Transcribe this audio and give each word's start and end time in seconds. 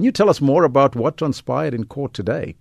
Can 0.00 0.06
you 0.06 0.12
tell 0.12 0.30
us 0.30 0.40
more 0.40 0.64
about 0.64 0.96
what 0.96 1.18
transpired 1.18 1.74
in 1.74 1.84
court 1.84 2.14
today? 2.14 2.56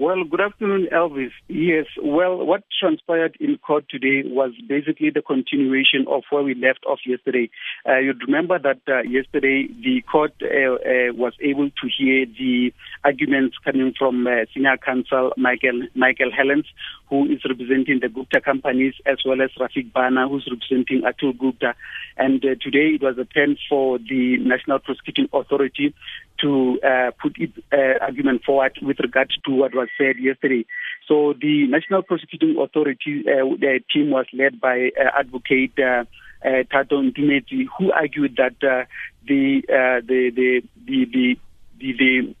Well, 0.00 0.24
good 0.24 0.40
afternoon, 0.40 0.88
Elvis. 0.90 1.28
Yes, 1.48 1.84
well, 2.02 2.46
what 2.46 2.62
transpired 2.80 3.36
in 3.38 3.58
court 3.58 3.84
today 3.90 4.22
was 4.24 4.52
basically 4.66 5.10
the 5.10 5.20
continuation 5.20 6.06
of 6.08 6.22
where 6.30 6.42
we 6.42 6.54
left 6.54 6.86
off 6.86 7.00
yesterday. 7.04 7.50
Uh, 7.86 7.98
you'd 7.98 8.22
remember 8.22 8.58
that 8.58 8.80
uh, 8.88 9.02
yesterday 9.02 9.68
the 9.68 10.00
court 10.10 10.32
uh, 10.40 10.46
uh 10.46 11.12
was 11.12 11.34
able 11.42 11.68
to 11.68 11.88
hear 11.98 12.24
the 12.24 12.72
arguments 13.04 13.58
coming 13.62 13.92
from 13.98 14.26
uh, 14.26 14.46
senior 14.54 14.78
counsel 14.78 15.34
Michael 15.36 15.82
Michael 15.94 16.30
Hellens, 16.32 16.64
who 17.10 17.26
is 17.26 17.44
representing 17.46 18.00
the 18.00 18.08
Gupta 18.08 18.40
companies, 18.40 18.94
as 19.04 19.18
well 19.26 19.42
as 19.42 19.50
Rafik 19.60 19.92
Bhana, 19.92 20.30
who's 20.30 20.48
representing 20.50 21.02
Atul 21.02 21.36
Gupta. 21.36 21.74
And 22.16 22.42
uh, 22.42 22.54
today 22.58 22.96
it 22.96 23.02
was 23.02 23.18
a 23.18 23.26
turn 23.26 23.58
for 23.68 23.98
the 23.98 24.38
National 24.38 24.78
Prosecuting 24.78 25.28
Authority 25.30 25.92
to 26.40 26.78
put 27.20 27.36
its 27.36 27.52
argument 28.00 28.44
forward 28.44 28.72
with 28.80 28.98
regard 29.00 29.30
to 29.44 29.52
what 29.52 29.74
was 29.74 29.89
said 29.98 30.16
yesterday. 30.18 30.64
So 31.06 31.34
the 31.40 31.66
National 31.66 32.02
Prosecuting 32.02 32.56
Authority 32.60 33.24
uh, 33.26 33.44
team 33.92 34.10
was 34.10 34.26
led 34.32 34.60
by 34.60 34.90
uh, 34.98 35.18
Advocate 35.18 35.78
uh, 35.78 36.04
uh, 36.44 36.62
Tato 36.70 37.02
Ntumeti, 37.02 37.66
who 37.78 37.92
argued 37.92 38.36
that 38.36 38.56
uh, 38.66 38.84
the, 39.26 39.62
uh, 39.68 40.06
the, 40.06 40.30
the, 40.34 40.62
the, 40.86 41.04
the, 41.12 41.36
the, 41.78 41.92
the 41.98 42.34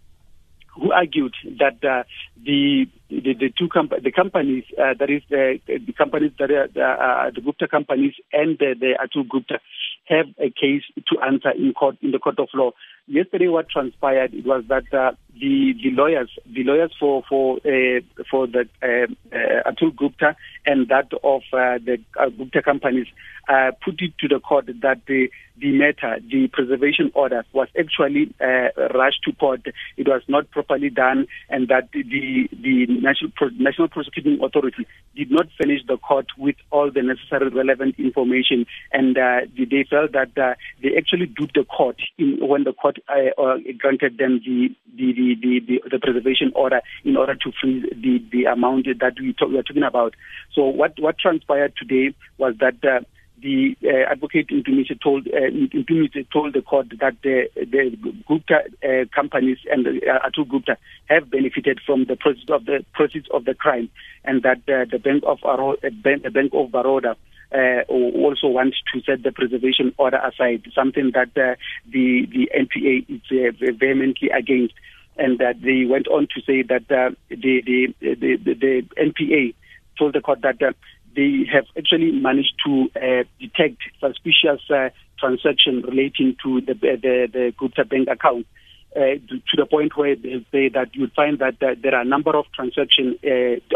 who 0.76 0.92
argued 0.92 1.34
that 1.58 1.84
uh, 1.84 2.04
the, 2.44 2.86
the, 3.08 3.34
the 3.34 3.52
two 3.58 3.68
comp- 3.68 4.02
the 4.02 4.12
companies 4.12 4.64
uh, 4.78 4.94
that 4.98 5.10
is 5.10 5.22
the, 5.28 5.58
the 5.66 5.92
companies 5.92 6.32
that 6.38 6.50
are 6.50 7.26
uh, 7.26 7.30
the 7.34 7.40
Gupta 7.40 7.66
companies 7.66 8.14
and 8.32 8.56
the, 8.58 8.74
the 8.78 8.94
Atul 9.02 9.28
Gupta 9.28 9.60
have 10.10 10.26
a 10.38 10.50
case 10.50 10.82
to 10.96 11.20
answer 11.20 11.50
in 11.50 11.72
court 11.72 11.96
in 12.02 12.10
the 12.10 12.18
court 12.18 12.38
of 12.38 12.48
law. 12.54 12.72
Yesterday, 13.06 13.48
what 13.48 13.68
transpired 13.68 14.34
it 14.34 14.44
was 14.46 14.64
that 14.68 14.92
uh, 14.92 15.12
the 15.40 15.74
the 15.82 15.90
lawyers 15.90 16.30
the 16.46 16.64
lawyers 16.64 16.92
for 16.98 17.22
for 17.28 17.56
uh, 17.58 18.00
for 18.30 18.46
the 18.46 18.68
uh, 18.82 19.06
uh, 19.34 19.70
Atul 19.70 19.96
Gupta 19.96 20.36
and 20.66 20.88
that 20.88 21.12
of 21.24 21.42
uh, 21.52 21.78
the 21.84 21.98
uh, 22.18 22.28
Gupta 22.28 22.62
companies 22.62 23.06
put 23.84 24.00
it 24.00 24.12
to 24.20 24.28
the 24.28 24.38
court 24.38 24.66
that 24.66 25.00
the 25.06 25.28
the 25.58 25.72
matter, 25.72 26.18
the 26.30 26.48
preservation 26.48 27.10
order, 27.14 27.44
was 27.52 27.68
actually 27.78 28.32
rushed 28.94 29.22
to 29.24 29.32
court. 29.32 29.60
It 29.96 30.08
was 30.08 30.22
not 30.28 30.50
properly 30.50 30.88
done, 30.88 31.26
and 31.48 31.66
that 31.68 31.90
the 31.92 32.48
the 32.52 32.86
National, 32.86 33.30
National 33.58 33.88
Prosecuting 33.88 34.38
Authority 34.42 34.86
did 35.16 35.30
not 35.32 35.48
finish 35.60 35.80
the 35.86 35.98
court 35.98 36.26
with 36.38 36.56
all 36.70 36.90
the 36.92 37.02
necessary 37.02 37.48
relevant 37.48 37.96
information, 37.98 38.66
and 38.92 39.16
they 39.16 39.84
felt 39.90 39.99
that 40.08 40.36
uh, 40.38 40.54
they 40.82 40.96
actually 40.96 41.26
duped 41.26 41.54
the 41.54 41.64
court 41.64 42.00
in, 42.18 42.38
when 42.40 42.64
the 42.64 42.72
court 42.72 42.98
uh, 43.08 43.40
uh, 43.40 43.56
granted 43.78 44.18
them 44.18 44.40
the 44.44 44.74
the, 44.96 45.12
the 45.12 45.34
the, 45.40 45.60
the, 45.66 45.90
the 45.90 45.98
preservation 45.98 46.52
order 46.54 46.80
in 47.04 47.16
order 47.16 47.34
to 47.34 47.52
freeze 47.60 47.84
the 47.92 48.22
the 48.30 48.44
amount 48.44 48.86
that 48.86 49.14
we, 49.20 49.32
talk, 49.32 49.48
we 49.48 49.58
are 49.58 49.62
talking 49.62 49.82
about. 49.82 50.14
So 50.54 50.64
what 50.64 50.94
what 50.98 51.18
transpired 51.18 51.74
today 51.76 52.14
was 52.38 52.54
that. 52.60 52.76
Uh, 52.84 53.00
the 53.42 53.76
uh, 53.84 54.10
advocate 54.10 54.48
Ntumisi 54.48 55.00
told 55.00 55.26
uh, 55.28 55.50
told 56.32 56.52
the 56.52 56.62
court 56.62 56.88
that 57.00 57.16
the, 57.22 57.48
the 57.54 57.96
Gupta 58.26 58.64
uh, 58.84 59.04
companies 59.14 59.58
and 59.70 59.86
uh, 59.86 60.18
Atul 60.28 60.48
Gupta 60.48 60.76
have 61.06 61.30
benefited 61.30 61.80
from 61.84 62.04
the 62.04 62.16
proceeds 62.16 62.50
of 62.50 62.66
the 62.66 62.84
proceeds 62.92 63.28
of 63.32 63.44
the 63.44 63.54
crime, 63.54 63.88
and 64.24 64.42
that 64.42 64.58
uh, 64.68 64.84
the 64.90 64.98
Bank 64.98 65.22
of 65.26 65.38
Aro- 65.40 65.82
uh, 65.84 65.90
the 66.22 66.30
Bank 66.30 66.52
of 66.52 66.70
Baroda 66.70 67.16
uh, 67.52 67.82
also 67.88 68.46
wants 68.46 68.78
to 68.92 69.00
set 69.02 69.22
the 69.22 69.32
preservation 69.32 69.92
order 69.98 70.18
aside, 70.18 70.62
something 70.74 71.12
that 71.14 71.30
uh, 71.36 71.56
the 71.90 72.26
the 72.26 72.50
NPA 72.56 73.06
is 73.08 73.20
uh, 73.32 73.74
vehemently 73.76 74.30
against, 74.30 74.74
and 75.16 75.38
that 75.38 75.60
they 75.60 75.84
went 75.84 76.06
on 76.08 76.28
to 76.34 76.40
say 76.42 76.62
that 76.62 76.90
uh, 76.90 77.10
the, 77.28 77.62
the, 77.66 77.94
the 78.00 78.14
the 78.14 78.54
the 78.54 78.82
NPA 78.96 79.54
told 79.98 80.14
the 80.14 80.20
court 80.20 80.42
that. 80.42 80.62
Uh, 80.62 80.72
they 81.16 81.44
have 81.52 81.64
actually 81.76 82.12
managed 82.12 82.54
to 82.64 82.88
uh, 82.94 83.24
detect 83.40 83.78
suspicious 83.98 84.60
uh, 84.70 84.90
transaction 85.18 85.82
relating 85.82 86.36
to 86.40 86.60
the 86.60 86.74
the, 86.74 87.28
the 87.32 87.54
Gupta 87.58 87.84
bank 87.84 88.08
account. 88.08 88.46
Uh, 88.94 89.18
to 89.28 89.56
the 89.56 89.66
point 89.66 89.96
where 89.96 90.14
they 90.14 90.44
say 90.52 90.68
that 90.68 90.94
you 90.94 91.08
find 91.16 91.40
that 91.40 91.60
uh, 91.62 91.74
there 91.82 91.96
are 91.96 92.02
a 92.02 92.04
number 92.04 92.36
of 92.36 92.44
transactions 92.52 93.16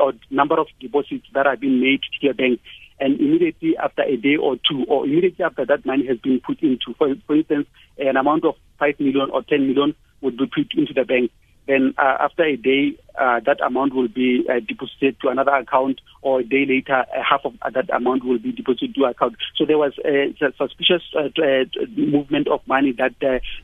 or 0.01 0.13
number 0.31 0.59
of 0.59 0.69
deposits 0.81 1.27
that 1.33 1.47
have 1.47 1.59
been 1.59 1.81
made 1.81 2.01
to 2.03 2.27
your 2.27 2.35
bank, 2.35 2.61
and 3.01 3.21
immediately 3.21 3.77
after 3.77 4.03
a 4.03 4.17
day 4.17 4.37
or 4.37 4.57
two, 4.57 4.85
or 4.89 5.07
immediately 5.07 5.45
after 5.45 5.65
that 5.67 5.85
money 5.85 6.07
has 6.07 6.19
been 6.19 6.41
put 6.41 6.63
into, 6.63 6.95
for, 6.99 7.15
for 7.27 7.37
instance, 7.37 7.67
an 7.99 8.17
amount 8.17 8.45
of 8.45 8.55
five 8.79 8.99
million 8.99 9.31
or 9.31 9.43
ten 9.43 9.67
million 9.67 9.95
would 10.21 10.37
be 10.37 10.47
put 10.47 10.73
into 10.75 10.93
the 10.95 11.05
bank. 11.05 11.31
Then 11.67 11.95
uh, 11.97 12.19
after 12.21 12.45
a 12.45 12.57
day, 12.57 12.99
uh, 13.19 13.41
that 13.47 13.61
amount 13.63 13.95
will 13.95 14.09
be 14.09 14.45
uh, 14.51 14.61
deposited 14.61 15.19
to 15.23 15.29
another 15.29 15.53
account, 15.53 16.01
or 16.21 16.41
a 16.41 16.45
day 16.45 16.67
later, 16.67 17.07
uh, 17.17 17.23
half 17.27 17.41
of 17.45 17.55
that 17.73 17.89
amount 17.89 18.23
will 18.25 18.39
be 18.39 18.53
deposited 18.53 18.95
to 18.95 19.05
account. 19.05 19.37
So 19.57 19.65
there 19.65 19.79
was 19.79 19.95
a, 20.05 20.35
suspicious 20.59 21.03
uh, 21.17 21.31
uh, 21.41 21.65
movement 21.97 22.49
of 22.49 22.61
money 22.67 22.93
that 22.93 23.15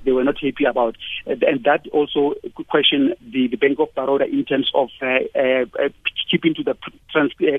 they 0.04 0.12
were 0.12 0.24
not 0.24 0.38
happy 0.40 0.64
about, 0.64 0.96
and 1.26 1.64
that 1.64 1.86
also 1.92 2.34
questioned 2.68 3.16
the, 3.20 3.48
the 3.48 3.56
Bank 3.56 3.78
of 3.78 3.94
Baroda 3.94 4.24
in 4.24 4.46
terms 4.46 4.70
of 4.74 4.88
keeping 6.30 6.54
to 6.54 6.62
the 6.62 6.74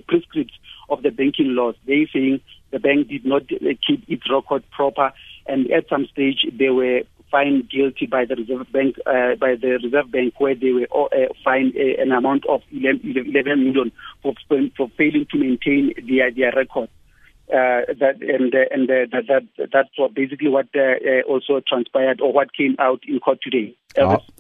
prescripts 0.07 0.53
of 0.91 1.01
the 1.01 1.09
banking 1.09 1.55
laws. 1.55 1.75
They 1.87 2.07
saying 2.13 2.41
the 2.71 2.79
bank 2.79 3.07
did 3.07 3.25
not 3.25 3.47
keep 3.49 4.03
its 4.07 4.29
record 4.29 4.63
proper, 4.71 5.13
and 5.47 5.71
at 5.71 5.89
some 5.89 6.05
stage 6.11 6.45
they 6.57 6.69
were 6.69 7.01
fined 7.31 7.69
guilty 7.69 8.05
by 8.05 8.25
the 8.25 8.35
Reserve 8.35 8.71
Bank 8.71 8.97
uh, 9.05 9.35
by 9.39 9.55
the 9.55 9.79
Reserve 9.83 10.11
Bank 10.11 10.33
where 10.39 10.53
they 10.53 10.71
were 10.71 10.87
uh, 10.93 11.07
fined 11.43 11.73
uh, 11.75 12.01
an 12.01 12.11
amount 12.11 12.45
of 12.47 12.61
11, 12.71 13.01
11 13.33 13.63
million 13.63 13.91
for 14.21 14.33
for 14.77 14.89
failing 14.97 15.25
to 15.31 15.37
maintain 15.37 15.93
their 16.07 16.29
their 16.31 16.51
record. 16.55 16.89
Uh, 17.49 17.83
that 17.99 18.15
and 18.21 18.53
uh, 18.55 18.59
and 18.71 18.89
uh, 18.89 19.05
that, 19.11 19.27
that 19.27 19.69
that's 19.73 19.89
what 19.97 20.13
basically 20.13 20.47
what 20.47 20.67
also 21.27 21.61
transpired 21.67 22.21
or 22.21 22.31
what 22.31 22.53
came 22.53 22.75
out 22.79 23.01
in 23.07 23.19
court 23.19 23.39
today. 23.41 23.75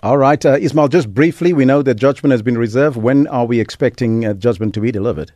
all 0.03 0.17
right, 0.17 0.43
Ismail. 0.45 0.87
Just 0.87 1.13
briefly, 1.13 1.51
we 1.51 1.65
know 1.65 1.81
that 1.81 1.95
judgment 1.95 2.31
has 2.31 2.41
been 2.41 2.57
reserved. 2.57 2.95
When 2.95 3.27
are 3.27 3.45
we 3.45 3.59
expecting 3.59 4.39
judgment 4.39 4.73
to 4.75 4.81
be 4.81 4.91
delivered? 4.91 5.31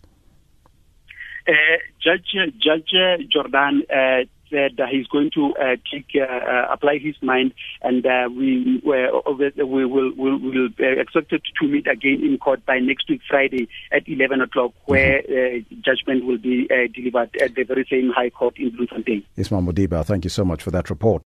Judge 2.02 2.36
Judge 2.60 2.94
Jordan 3.32 3.84
said 4.50 4.78
that 4.78 4.90
he's 4.90 5.08
going 5.08 5.32
to 5.32 5.54
uh, 5.56 5.76
take, 5.92 6.08
uh, 6.16 6.22
uh, 6.24 6.68
apply 6.72 6.98
his 6.98 7.16
mind, 7.22 7.54
and 7.82 8.06
uh, 8.06 8.30
we 8.30 8.82
we 8.84 9.86
will 9.86 10.12
will 10.16 10.40
will 10.40 10.70
expected 10.80 11.42
to 11.60 11.68
meet 11.68 11.88
again 11.88 12.22
in 12.24 12.38
court 12.38 12.66
by 12.66 12.80
next 12.80 13.10
week 13.10 13.22
Friday 13.30 13.68
at 13.92 14.08
11 14.08 14.42
o'clock, 14.42 14.72
mm-hmm. 14.72 14.92
where 14.92 15.22
mm-hmm. 15.24 15.82
judgment 15.82 16.26
will 16.26 16.38
be 16.38 16.68
delivered 16.94 17.36
at 17.42 17.56
the 17.56 17.64
very 17.64 17.86
same 17.90 18.12
High 18.16 18.30
Court 18.30 18.58
in 18.58 18.70
Bloemfontein. 18.72 19.24
Ismail 19.38 19.62
Modiba, 19.62 20.06
thank 20.06 20.24
you 20.24 20.30
so 20.30 20.46
much 20.46 20.62
for 20.64 20.72
that 20.72 20.90
report. 20.90 21.24